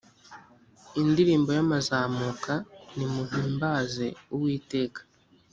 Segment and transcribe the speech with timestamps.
[1.01, 2.53] indirimbo y amazamuka
[2.95, 5.01] nimuhimbaze uwiteka